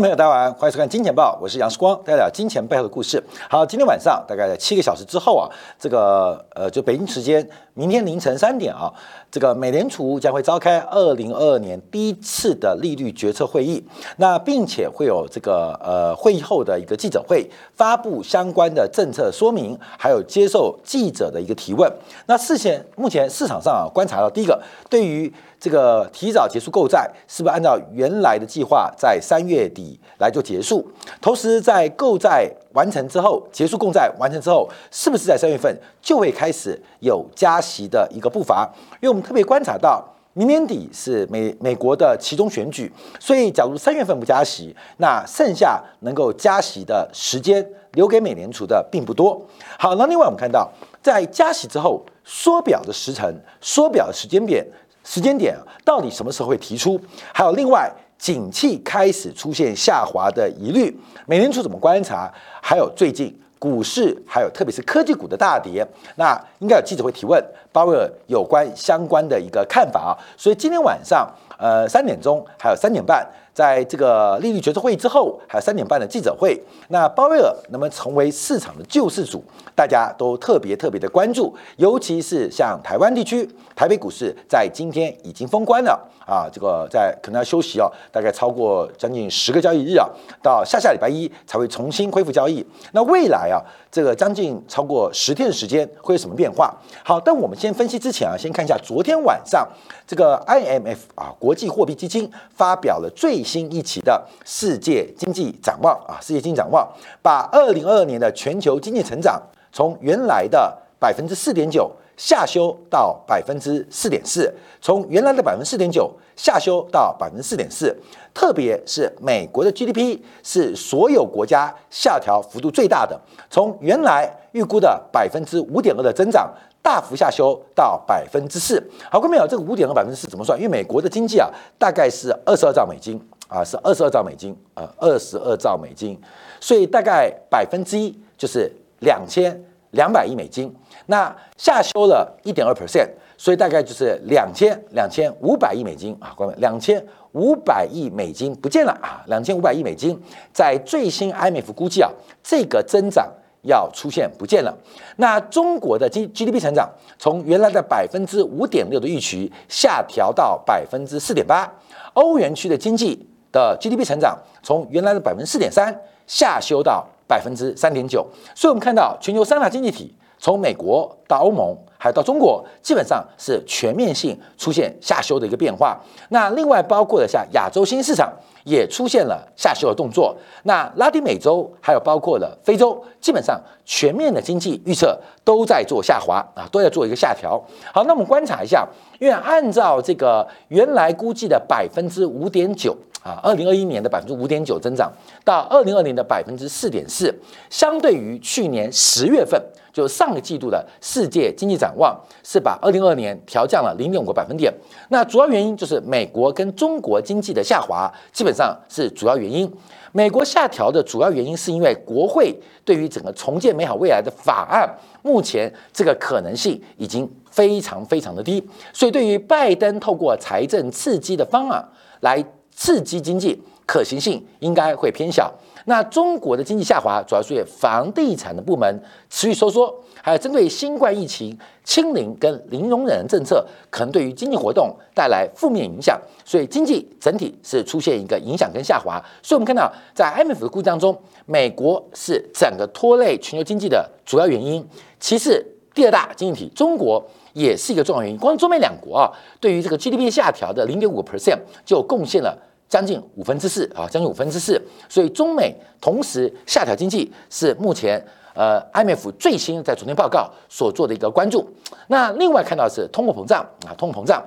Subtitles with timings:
[0.00, 3.22] 众朋友，大家好，欢迎收看《金钱报》，我是杨世光，带来金钱背后的故事。
[3.50, 5.44] 好，今天晚上大概在七个小时之后啊，
[5.78, 7.46] 这个呃，就北京时间
[7.80, 8.92] 明天凌晨三点啊，
[9.30, 13.82] 这个美联储将会召开二零二二年第一次的利率决策会议，
[14.18, 21.90] 那并且会有这个呃会议后的一个记者会，发布相关的政策说明，还有接受记者的一个提问。
[22.26, 30.86] 那事前目前市场上啊观察到，第一个对于这个提早结束购债，是不是按照原来的计划在三月底来做结束？
[31.22, 38.68] 同时，在购债完成之后，结束共债完成之后，是不是在三月份就会开始有加息的一个步伐？
[39.00, 49.40] 因为我们特别观察到，明年底是美美国的其中选举，所以假如三月份不加息，那剩下能够加息的时间留给美联储的并不多。
[49.78, 50.70] 好，那另外我们看到，
[51.02, 54.66] 在加息之后，缩表的时程、缩表的时间点。
[55.02, 57.00] 时间点到底什么时候会提出？
[57.32, 60.94] 还有另外，景气开始出现下滑的疑虑，
[61.26, 62.30] 美联储怎么观察？
[62.62, 65.84] 还有最近股市，还有特别是科技股的大跌，
[66.16, 70.12] 那应该有记者会提问鲍威尔有关相关的一个看法啊。
[70.36, 71.26] 所以今天晚上，
[71.58, 73.26] 呃，三点钟还有三点半。
[73.52, 79.42] 在这个利率决策会议之后，还有三点半的记者会，那鲍威尔能不能成为市场的救世主，
[79.80, 81.56] 大家都特别特别的关注。
[81.78, 90.06] 尤其是像台湾地区，台北股市在今天已经封关了啊，这个在可能要休息哦，大概超过将近十个交易日啊，
[90.42, 92.62] 到下下礼拜一才会重新恢复交易。
[92.92, 93.56] 那未来啊，
[93.90, 96.76] 这个将近超过十天的时间会有什么变化？
[97.02, 99.66] 好，但我们先分析之前啊，先看一下昨天晚上
[100.06, 106.86] 这个 IMF 啊，国际货币基金发表了最新一期的世界经济展望啊，世界经济展望
[107.22, 109.40] 把二零二二年的全球经济成长
[109.72, 117.96] 从原来的百分之四点九下修到百分之四点四，从原来的百分之四点九下修到百分之四点四。
[118.32, 126.52] 特别是美国的 GDP 是所有国家下调幅度最大的，从原来预估的百分之五点二的增长。
[126.82, 130.58] 大幅下修到百分之四，好，各位朋友，这个五点二百分之四怎么算？
[130.58, 131.46] 因为美国的经济啊，
[131.78, 136.18] 大概是二十二兆美金啊，是二十二兆美金，呃，二十二兆美金，
[136.58, 140.74] 所以大概百分之一就是两千两百亿美金。
[141.06, 150.18] 那下修了一点二 percent，所以大概就是两千两千五百亿美金啊，各位，两千五百亿美金不见了啊，两千五百亿美金，
[150.52, 152.10] 在最新 IMF 估计啊，
[152.42, 153.28] 这个增长。
[153.62, 154.74] 要出现不见了。
[155.16, 161.70] 那中国的 G G D P 成长从原来的百分之五点六的预期下调到百分之四点八。
[162.14, 165.94] 欧元区的经济的 G D P 成长从原来的百分之四点三
[166.26, 168.26] 下修到百分之三点九。
[168.56, 175.96] 所以，我们看到全球三大经济体，从美国到欧盟，还有到中国，基本上是全面性出现下修的一个变化。
[176.30, 178.32] 那另外包括了像亚洲新市场。
[178.64, 180.36] 也出现了下修的动作。
[180.64, 187.58] 那拉丁美洲还有包括了非洲，基本上全面的经济预测都在做下滑啊，都在做一个下调。
[187.90, 188.86] 好，那我们观察一下，
[189.18, 195.12] 因为按照这个原来估计的百分之五点九啊，二零二一年的百分之五点九增长，
[195.44, 197.34] 到二零二零的百分之四点四，
[197.68, 199.60] 相对于去年十月份。
[199.92, 204.72] 就上个季度的世界经济展望是把二零二二年调降了零点五个百分点，
[205.08, 209.68] 那主要原因就是美国跟中国经济的下滑，基本上是主要原因。
[210.12, 214.88] 美国下调的主要原因是因为国会对于整个重建美好未来的法案，
[215.22, 221.84] 目前这个可能性已经非常非常的低，所以对于拜登透过财政刺激的方案
[222.20, 222.40] 来
[222.80, 225.52] 刺激经济，可行性应该会偏小。
[225.84, 231.54] 那中国的经济下滑，主要是因为房地产的部门持续收缩，还有针对新冠疫情
[231.84, 239.22] 清零跟零容忍政策，可能对于经济活动带来负面影响，所以经济整体是出现一个影响跟下滑。
[239.42, 244.82] 所以，我们看到在 IMF 的估计当中，美国是整个拖累全球经济的主要原因，
[245.18, 245.62] 其次
[245.92, 247.22] 第二大经济体中国
[247.52, 248.38] 也是一个重要原因。
[248.38, 249.30] 光中美两国啊，
[249.60, 252.56] 对于这个 GDP 下调的零点五个 percent 就贡献了。
[252.90, 258.22] 将近五分之四啊，将近五分之四，所以中美同时下调经济是目前
[258.52, 261.64] 呃 IMF 最新在昨天报告所做的一个关注。
[262.08, 264.44] 那另外看到是通货膨胀啊，通货膨胀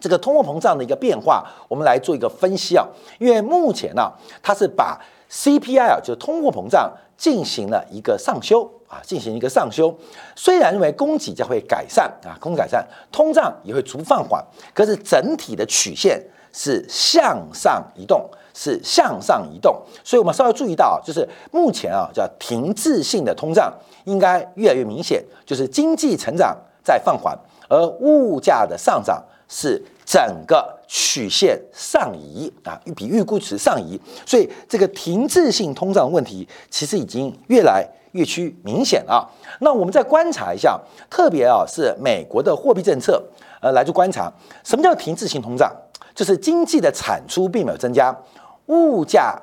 [0.00, 2.86] 这个通货膨胀的一个变化，我们来做一个分析啊。
[3.18, 4.08] 因为目前呢，
[4.40, 9.92] 它是把 CPI 啊，就是通货膨胀进行了一个上修啊，进行一个上修。
[10.36, 14.40] 虽然认为供给将会改善啊，供给改善，通胀也会逐步放缓，
[14.72, 16.24] 可是整体的曲线。
[16.52, 23.72] 是向上移动，是向上移动，所以我们稍微注意到，就是目前啊叫停滞性的通胀
[24.04, 27.38] 应该越来越明显，就是经济成长在放缓，
[27.68, 39.26] 而物价的上涨是整个曲线上移啊，比预估值上移，所以这个停滞性通胀问题其实已经越来越趋明显啊。
[39.60, 40.78] 那我们再观察一下，
[41.08, 43.22] 特别啊是美国的货币政策，
[43.62, 44.30] 呃，来做观察，
[44.64, 45.74] 什么叫停滞性通胀？
[46.14, 48.16] 就是经济的产出并没有增加，
[48.66, 49.40] 物价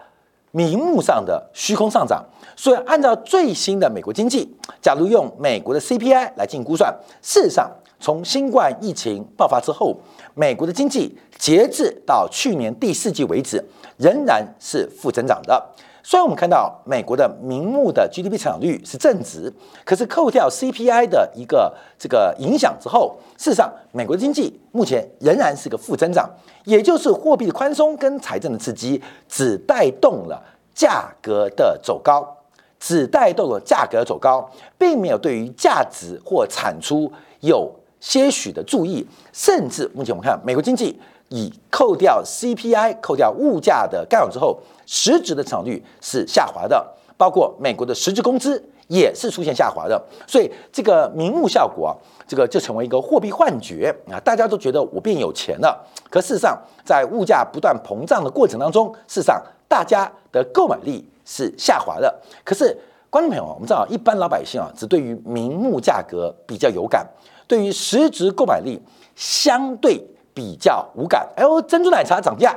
[0.51, 2.23] 明目上的虚空上涨。
[2.55, 9.97] 所以按照最新的美国经济，假如用美国的 CPI 来进行估算，事实上从新冠疫情爆发之后。
[10.35, 13.61] 美国的经济截至到去年第四季为止，
[13.97, 15.61] 仍然是负增长的。
[16.03, 19.53] 虽然我们看到美国的明目的 GDP 成长率是正值，
[19.85, 26.29] 可是扣掉 CPI 的一个这个影响之后，事实上美国的经济目前仍然是个负增长。
[26.65, 30.41] 也就是货币的宽松跟财政的刺激，只带动了
[30.73, 32.37] 价格的走高，
[32.79, 37.11] 只带动了价格走高，并没有对于价值或产出
[37.41, 37.71] 有。
[38.01, 40.97] 些许的注意，甚至目前我们看美国经济
[41.29, 46.85] 以扣掉 CPI、扣掉物价的干扰之后，实质的成长率是下滑的，
[47.17, 50.01] 包括美国的实质工资也是出现下滑的。
[50.27, 51.93] 所以这个名目效果啊，
[52.27, 55.87] 这个就成为一个货币幻觉啊，大家都觉得我变有钱了。
[56.09, 62.19] 可事实上，在物价不断膨胀的过程当中，事实上大家的购买力是下滑的。
[62.43, 62.75] 可是
[63.11, 67.07] 观众朋友，我们知道一般老百姓啊，只对于名目价格比较有感。
[67.47, 68.79] 对于实质购买力
[69.15, 70.03] 相对
[70.33, 72.55] 比较无感，哎呦，珍珠奶茶涨价，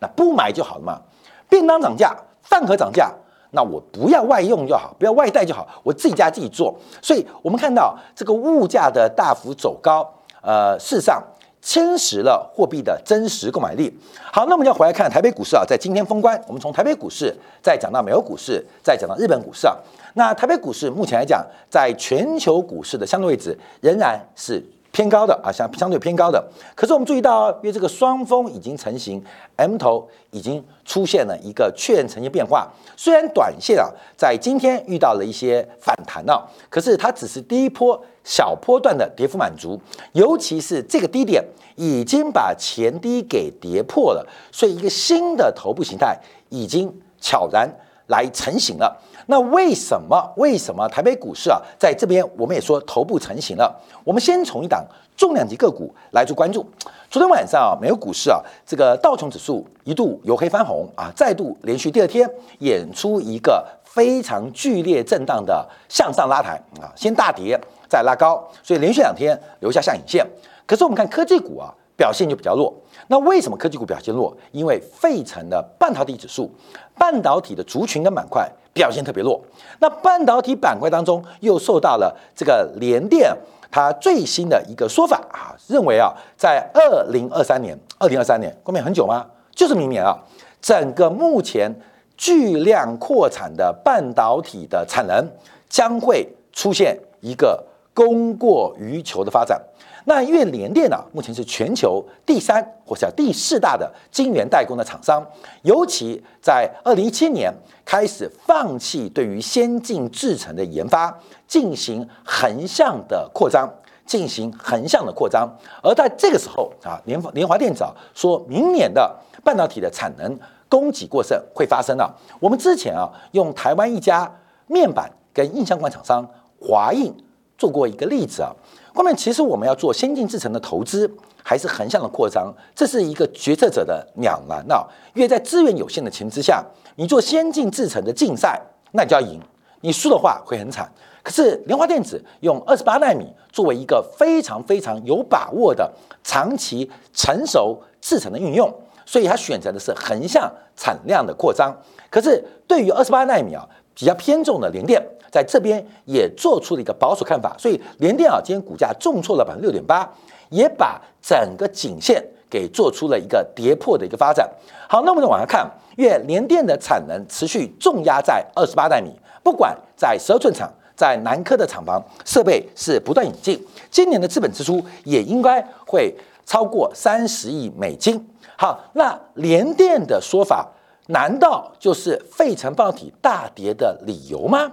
[0.00, 1.00] 那不买就好了嘛。
[1.48, 3.10] 便当涨价，饭盒涨价，
[3.52, 6.74] 那我不要外用就好，不要外带就好，我自己家自己做。
[7.00, 10.06] 所以我们看到这个物价的大幅走高，
[10.42, 11.22] 呃，事实上
[11.60, 13.98] 侵蚀了货币的真实购买力。
[14.30, 19.74] 好，那我们要回来看台北股市啊，在今天封关，我们从台北股市再讲到美国股市，再讲到日本股市啊。
[20.14, 26.42] 那台北股市目前来讲，在全球股市的相对位置仍然是偏高的啊，相相对偏高的。
[26.74, 29.22] 可是我们注意到，因为这个双峰已经成型
[29.56, 32.68] ，M 头已经出现了一个确认呈现变化。
[32.96, 39.78] 虽然短线啊在今天遇到了一些反弹啊，可是它只是第一波小波段的跌幅满足，
[40.12, 41.44] 尤其是这个低点
[41.76, 46.18] 已经把前低给跌破了，所以一个新的头部形态
[46.48, 47.70] 已经悄然
[48.06, 49.00] 来成型了。
[49.30, 50.32] 那为什么？
[50.38, 53.78] 为什么台北股市啊，在这边我们也说头部成型了？
[54.02, 54.82] 我们先从一档
[55.18, 56.64] 重量级个股来做关注。
[57.10, 62.26] 昨天晚上啊，美国股市啊，这个道琼指数一度由黑翻红啊，再度连续第二天
[62.60, 70.26] 演出一个非常剧烈震荡的向上拉抬啊，先大跌再拉高，所以连续两天留下下影线。
[70.64, 72.72] 可是我们看科技股啊，表现就比较弱。
[73.08, 74.34] 那为什么科技股表现弱？
[74.52, 76.50] 因为费城的半导体指数、
[76.96, 78.50] 半导体的族群跟板块。
[78.74, 79.42] 表现特别弱，
[79.80, 83.36] 那半导体板块当中又受到了这个联电
[83.72, 89.26] 它最新的一个说法啊，认为啊，在二零二三年，二零二三年后面很久吗？
[89.50, 90.16] 就是明年啊，
[90.60, 91.68] 整个目前
[92.16, 95.28] 巨量扩产的半导体的产能
[95.68, 97.60] 将会出现一个
[97.98, 99.60] 供过于求的发展。
[100.04, 105.20] 那因为联电啊，目前是全球第三或者第四大的晶圆代工的厂商，
[105.62, 107.52] 尤其在二零一七年
[107.84, 111.12] 开始放弃对于先进制程的研发，
[111.48, 113.68] 进行横向的扩张，
[114.06, 115.52] 进行横向的扩张。
[115.82, 122.16] 而在这个时候啊，联联华电子啊，说明年的半导体的产能供给过剩会发生了。
[122.38, 124.32] 我们之前啊，用台湾一家
[124.68, 126.24] 面板跟印象管厂商
[126.60, 127.14] 华映
[127.58, 128.50] 做过一个例子啊。
[128.94, 131.08] 后面其实我们要做先进制程的投资，
[131.44, 134.82] 还是横向的扩张，这是一个决策者的两难啊。
[135.14, 136.64] 因为在资源有限的情之下，
[136.96, 138.60] 你做先进制程的竞赛，
[138.92, 139.38] 那你就要赢，
[139.82, 140.90] 你输的话会很惨。
[141.22, 145.92] 可是联华电子用二十八纳米作为一个非常非常有把握的
[146.24, 148.72] 长期成熟制程的运用，
[149.04, 151.76] 所以他选择的是横向产量的扩张。
[152.10, 155.00] 可是对于二十八纳米啊，比较偏重的联电。
[155.30, 160.08] 在这边也做出了一个保守看法，所以联电啊今天股价重挫了百分之六点八，
[160.50, 164.48] 也把整个颈线给做出了一个跌破的一个发展。
[164.88, 176.14] 好，那我们再往下看，因为联电的产能持续重压在二十八纳米，不管在十二寸厂，在南科的厂房设备是不断引进，今年的资本支出也应该会
[176.46, 178.26] 超过三十亿美金。
[178.56, 180.66] 好，那联电的说法
[181.08, 184.72] 难道就是费城半导体大跌的理由吗？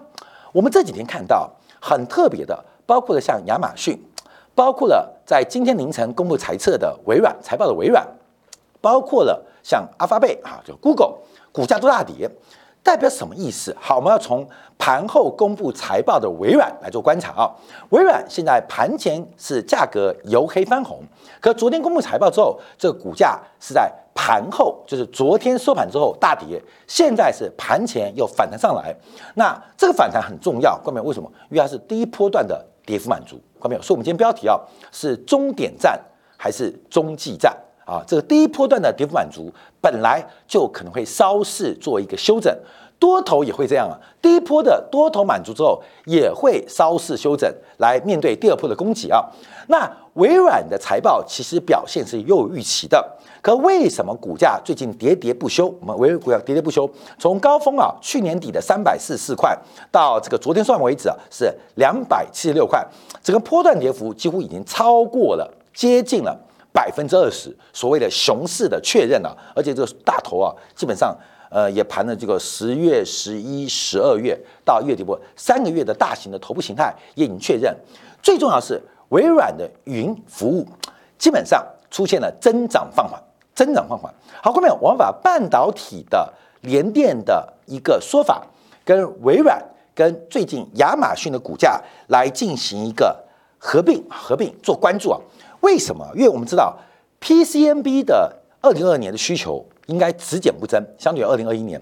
[0.56, 4.02] 我们这几天看到很特别的，包括了像亚马逊，
[4.56, 8.08] 包括了在今天凌晨公布财测的微软财报的微软，
[8.80, 11.16] 包括了像阿发贝啊，就 Google，
[11.52, 12.32] 股价都大跌。
[12.82, 13.76] 代表什么意思？
[13.78, 14.48] 好，我们要从
[14.78, 17.52] 盘后公布财报的微软来做观察啊。
[17.90, 21.00] 微软现在盘前是价格由黑翻红，
[21.42, 23.92] 可昨天公布财报之后，这个股价是在
[24.25, 28.91] 盘后，就是昨天收盘之后大跌，现在是盘前又反弹上来。
[29.36, 31.32] 那这个反弹很重要，关键为什么？
[31.51, 33.82] 因为它是第一波段的跌幅满足，关没有？
[33.84, 34.60] 所以我们今天标题啊
[34.91, 35.96] 是终点站
[36.36, 37.55] 还是中继站
[37.86, 38.01] 啊？
[38.08, 39.53] 这个第一波段的跌幅满足。
[39.79, 42.51] 本来就可能会稍事做一个修整，
[42.98, 43.94] 多头也会这样啊。
[44.20, 49.24] 第一波的多头满足之后，也会稍事修整，来面对第二波的攻击啊。
[49.67, 53.08] 那微软的财报其实表现是又有预期的，
[53.46, 55.68] 可为什么股价最近喋喋不休？
[55.80, 59.56] 我们微软股价喋喋不休，从高峰啊，去年底的三百四十四块，
[59.92, 62.84] 到这个昨天算为止啊，是两百七十六块，
[63.22, 66.36] 整个波段跌幅几乎已经超过了，接近了。
[66.74, 71.16] 百分之二十，所谓的熊市的确认啊，而且这个大头啊，基本上
[71.52, 77.72] 呃也盘了这个十月、十一、十二月到月底部三个月的大型的头部形态也已经确认。
[78.24, 80.66] 最重要是微软的云服务
[81.20, 83.22] 基本上出现了增长放缓，
[83.56, 84.14] 增长放缓。
[84.44, 86.32] 好，后面我们把半导体的
[86.62, 88.46] 联电的一个说法
[88.84, 89.64] 跟微软
[89.96, 93.24] 跟最近亚马逊的股价来进行一个
[93.58, 95.20] 合并，合并做关注啊。
[95.62, 96.08] 为什么？
[96.14, 96.78] 因为我们知道
[97.22, 101.82] PCNB 的二零二二年的需求应该只减不增，相对于二零二一年，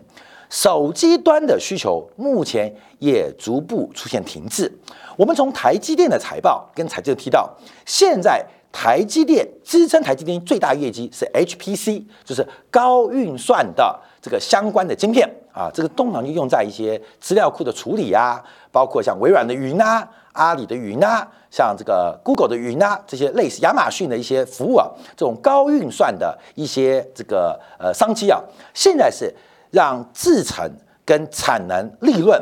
[0.49, 4.71] 手机端的需求目前也逐步出现停滞。
[5.17, 7.49] 我们从台积电的财报跟财政提到，
[7.85, 20.05] 现在台积电支撑台积电最大业绩是 HPC，就是高运算的这个相关的晶片啊，这个通常就用在一些资料库的处理啊，包括像微软的云啊。
[20.33, 28.41] 阿里的云啊，像这个 Google 的云啊，这些类似亚马逊的一些服务啊，这种高运算的一些这个呃商机啊，
[28.73, 29.31] 现在是
[29.69, 30.67] 让制程
[31.05, 32.41] 跟产能利润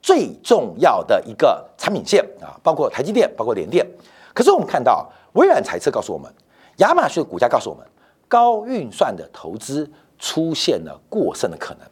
[0.00, 3.84] 最重要的一个产品线啊，包括台积电，包括联电。
[4.32, 6.32] 可是我们看到微软财测告诉我们，
[6.76, 7.86] 亚马逊的股价告诉我们，
[8.28, 11.86] 高运算的投资出现了过剩的可能，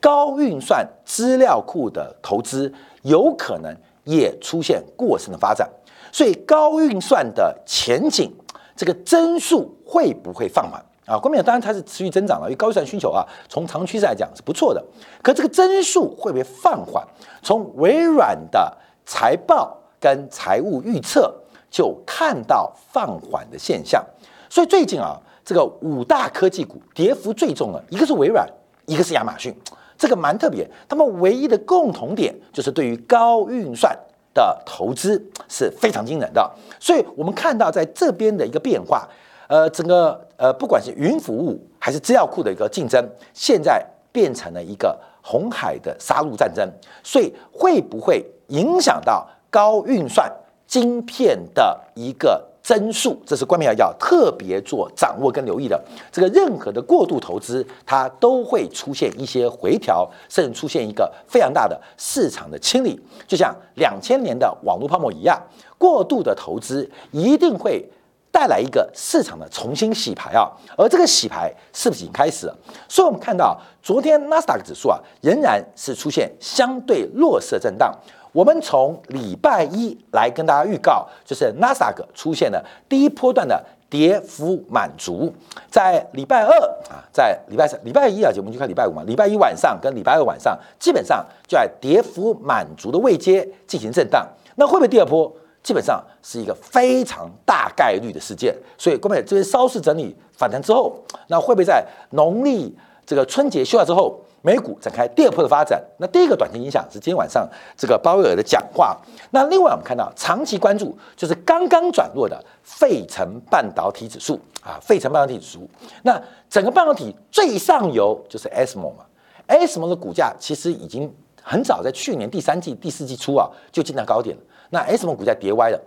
[0.00, 2.72] 高运算资料库的投资
[3.02, 3.76] 有可能。
[4.04, 5.70] 也出现过剩的发展，
[6.10, 8.34] 所以高运算的前景，
[8.74, 11.16] 这个增速会不会放缓啊？
[11.16, 14.84] 关键当然它是持续增长了，因为高运算需求啊，从长趋势来讲是不错的。
[15.22, 17.06] 可这个增速会不会放缓？
[17.44, 21.32] 从微软的财报跟财务预测
[21.72, 24.04] 就看到放缓的现象。
[24.48, 28.46] 所以最近啊，这个五大科技股跌幅最重的，一个是微软，
[28.86, 29.52] 一个是亚马逊。
[29.96, 33.96] 这个蛮特别，他们唯一的共同点就是对于高运算
[34.34, 36.50] 的投资是非常惊人的，
[36.80, 39.08] 所以我们看到在这边的一个变化，
[39.46, 43.02] 呃，整个呃不管是云服务还是资料库的一个竞争，
[43.32, 46.68] 现在变成了一个红海的杀戮战争，
[47.04, 50.28] 所以会不会影响到高运算
[50.72, 52.42] 晶片的一个？
[52.62, 55.78] 增速，这是关键要特别做掌握跟留意的。
[56.12, 62.98] 这个任何的过度投资，它都会出现一些回调，甚至出现一个非常大的市场的清理。
[63.26, 65.36] 就像两千年的网络泡沫一样，
[65.76, 67.84] 过度的投资一定会
[68.30, 70.48] 带来一个市场的重新洗牌啊。
[70.78, 72.56] 而这个洗牌是不是已经开始了？
[72.88, 77.92] 所以我们看到昨天纳斯达克指数啊，仍然是出现相对弱势震荡。
[78.32, 85.30] 我们从礼拜一来跟大家预告，就是纳斯达克出现了第一波段的跌幅满足，
[85.70, 86.58] 在礼拜二
[86.90, 89.02] 啊，在礼拜三、礼拜一啊，我们就看礼拜五嘛。
[89.04, 94.26] 礼拜一晚上跟礼拜二晚上，基本上就在跌幅满足的位阶进行震荡。
[94.56, 95.30] 那会不会第二波？
[95.62, 98.52] 基本上是一个非常大概率的事件。
[98.76, 100.96] 所以，各位这边稍事整理反弹之后，
[101.28, 104.18] 那会不会在农历这个春节休假之后？
[104.44, 109.00] 美股展开第二波的发展，那第一个短期影响是今天晚上这个鲍威尔的讲话。
[109.30, 115.70] 那另外我们看到长期关注就是刚刚转弱的费城半导体指数啊，费城半导体指数。
[116.02, 116.20] 那
[116.50, 119.04] 整个半导体最上游就是 ASML 嘛
[119.46, 121.08] ，ASML 的股价其实已经
[121.40, 124.42] 很早在去年第三季、第四季初啊就进到高点了。
[124.70, 125.80] 那 ASML 股价跌歪了，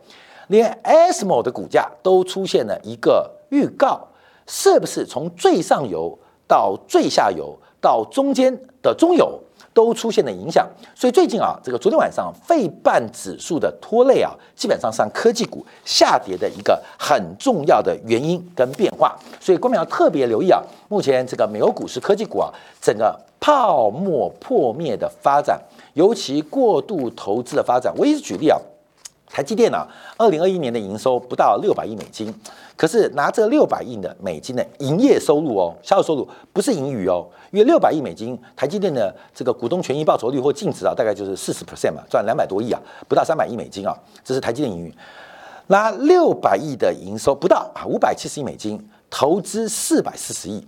[0.48, 4.08] 连 ASML 的股价都出现了一个预告，
[4.48, 7.54] 是不是从最上游到最下游？
[7.86, 8.52] 到中间
[8.82, 9.40] 的中游
[9.72, 19.16] 都出现了影响，所以最近啊，这个昨天晚上费半指数的拖累啊，基本上是科技股下跌的一个很重要的原因跟变化。
[19.40, 22.50] 所以，观众要特别留意啊，目前这个美国股市科技股啊，
[22.82, 25.62] 整个泡沫破灭的发展，
[25.94, 27.94] 尤其过度投资的发展。
[27.98, 28.58] 我一直举例啊，
[29.36, 32.34] 台积电啊，二零二一年的营收不到六百亿美金，
[32.78, 44.96] 可是拿这六百亿的美金的营业收入哦，销售收入不是盈余哦，因为六百亿美金，台积电的这个股东权益报酬率或净值啊，大概就是四十 percent 嘛，赚两百多亿啊，不到三百亿美金啊，这是台积电盈余。
[45.68, 50.66] 拿六百亿的营收不到啊，五百七十亿美金，投资四百四十亿，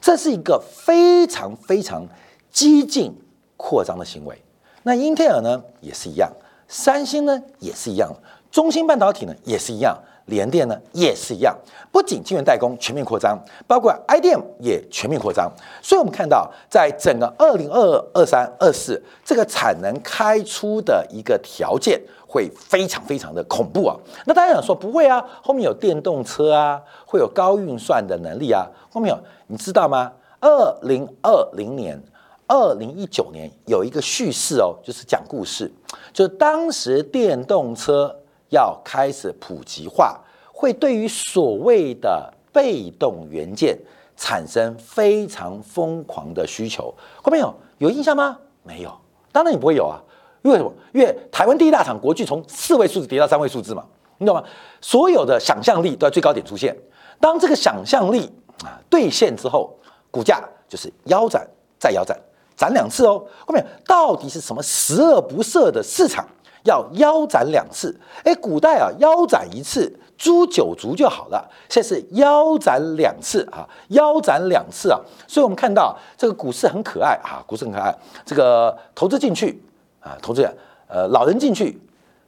[0.00, 2.06] 这是一个非常非常
[2.52, 3.12] 激进
[3.56, 4.40] 扩张的行为。
[4.84, 6.30] 那英特尔呢，也是一样。
[6.68, 8.12] 三星呢也是一样，
[8.50, 11.56] 中芯半导体呢也是一样，联电呢也是一样。
[11.92, 15.48] 不仅晶圆代工全面扩张，包括 IDM 也全面扩张。
[15.80, 23.96] 所以，我们看到，在整个二零二二、二三、二四这个产能开出的一个条件，会非常非常的恐怖啊！
[24.26, 30.10] 那大家想说不会啊，后面有电动车啊，会有高运算的能力啊，后面有你知道吗？
[30.40, 32.02] 二零二零年。
[32.46, 35.70] 二零一九年有一个叙事哦，就是讲故事，
[36.12, 38.14] 就是当时电动车
[38.50, 40.20] 要开始普及化，
[40.52, 43.78] 会对于所谓的被动元件
[44.16, 46.94] 产生非常疯狂的需求。
[47.22, 48.38] 后面有有印象吗？
[48.62, 48.94] 没有，
[49.32, 49.98] 当然你不会有啊。
[50.42, 50.70] 因为什么？
[50.92, 53.82] 因为台湾第一大厂国巨从四位数字跌到三位数字嘛，
[54.18, 54.44] 你懂吗？
[54.82, 56.76] 所有的想象力都在最高点出现。
[57.18, 58.30] 当这个想象力
[58.62, 59.74] 啊兑现之后，
[60.10, 61.48] 股价就是腰斩
[61.78, 62.14] 再腰斩。
[62.56, 66.24] 斩两次哦，后面到底是什么十恶不赦的市场
[66.62, 67.94] 要腰斩两次？
[68.22, 77.94] 哎，古代啊腰斩一次诛九族就好了，现在是腰斩两次啊，腰斩两次啊，所以我们看到这个股市很可爱啊，股市很可爱，
[78.24, 79.60] 这个投资进去
[80.00, 80.48] 啊，投资
[80.86, 81.76] 呃老人进去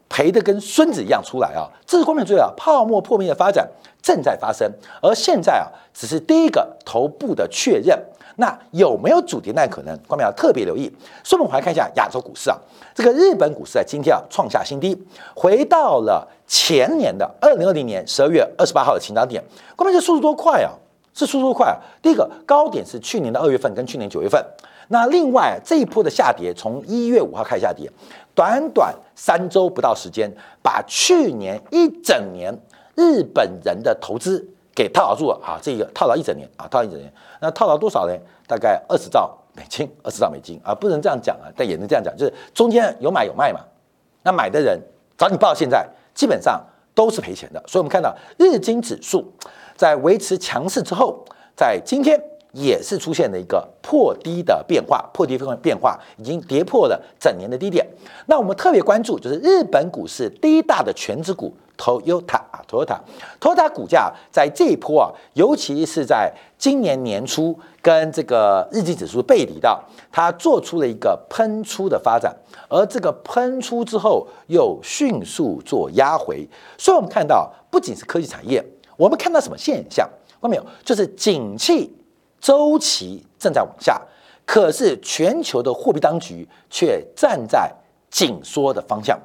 [0.09, 3.68] 赔的跟孙子一样出来啊，这是后面最啊泡沫破灭的发展
[4.02, 7.97] 正在发生，而现在啊只是第一个头部的确认。
[8.37, 9.97] 那有没有主跌那可能？
[10.07, 10.90] 观众要特别留意。
[11.25, 12.57] 所以，我们来看一下亚洲股市啊，
[12.95, 14.97] 这个日本股市在今天啊创下新低，
[15.35, 19.43] 回到了前年的二零二零年十二月二十八号的起涨点。
[19.75, 20.71] 观众这速度多快啊？
[21.14, 21.81] 是速度快啊！
[22.03, 24.44] 第一个高点是去年的二月份跟去年九月份。
[24.88, 27.90] 那另外这一波的下跌，从一月五号开始下跌，
[28.35, 30.31] 短短三周不到时间，
[30.62, 32.55] 把去年一整年
[32.94, 34.46] 日本人的投资。
[34.77, 35.59] 给套牢住了啊！
[35.62, 37.11] 这个套牢一整年啊，套牢一整年，
[37.41, 38.12] 那套牢多少呢？
[38.47, 43.61] 大概二十兆美金， 二十兆美金啊，不能这样讲啊，但也能这样讲，就是中间有买有卖嘛。
[44.23, 44.79] 那买的人
[45.17, 46.62] 找你报，现在基本上
[46.95, 47.62] 都是赔钱的。
[47.67, 49.33] 所以，我们看到日经指数
[49.75, 51.25] 在维持强势之后，
[51.57, 52.23] 在今天
[52.57, 57.87] 也是出现了一个破低的变化，破低变化已经跌破了整年的低点。
[58.27, 61.55] 那我们特别关注就是日本股市第一大的全指股。
[61.77, 72.35] Toyota 啊，Toyota，Toyota 股价在这一波啊，尤其是在今年年初跟这个日经指数背离到，它做出了一个喷出的发展，
[72.71, 78.64] 而这个喷出之后又迅速做压回，所以我们看到不仅是科技产业，
[78.97, 80.09] 我们看到什么现象？
[80.40, 80.64] 看到没有？
[80.83, 81.95] 就是景气
[82.40, 84.01] 周期正在往下，
[84.44, 87.72] 可是全球的货币当局却站在
[88.11, 89.18] 紧缩的方向。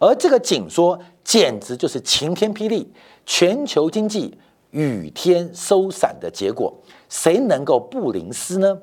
[0.00, 2.92] 而这个紧缩简直就是晴天霹雳，
[3.24, 4.36] 全球经济
[4.70, 6.72] 雨天收伞的结果，
[7.08, 8.76] 谁能够不淋湿呢？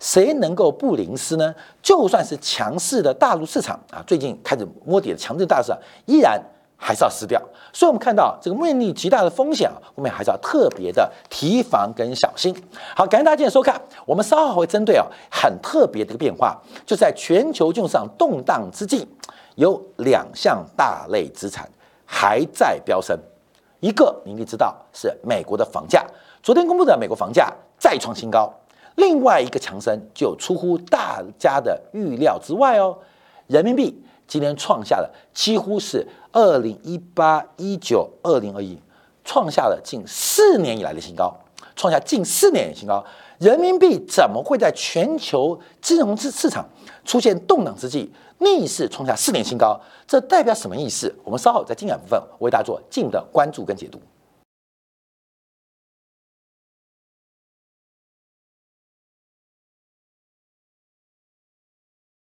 [0.00, 1.54] 谁能够不淋湿呢？
[1.82, 6.40] 就算是强势的大陆市场啊，最近开始摸底的强势大市场，依然
[6.76, 7.40] 还是要失掉。
[7.72, 12.54] 所以，我们看到这个面临极大的风险啊，我们还是要特别的提防跟小心。
[12.94, 16.56] 好，感谢大家今天收看，我们稍后会针对啊很特别的一个变化，
[16.86, 19.08] 就在全球金融市场动荡之际。
[19.56, 21.68] 有两项大类资产
[22.04, 23.16] 还在飙升，
[23.78, 26.04] 一个你应知道是美国的房价，
[26.42, 28.52] 昨天公布的美国房价再创新高。
[28.96, 32.98] 另外一个强升就出乎大家的预料之外哦，
[33.46, 38.78] 人民币今天创下了几乎是二零一八、一九、二零二一
[39.24, 41.34] 创下了近四年以来的新高，
[41.76, 43.04] 创下近四年的新高。
[43.38, 46.64] 人民币怎么会在全球金融市市场
[47.04, 48.08] 出现动荡之际？
[48.38, 51.14] 逆势创下四年新高，这代表什么意思？
[51.24, 53.98] 我们稍后在精讲部分为大家做进一步的关注跟解读。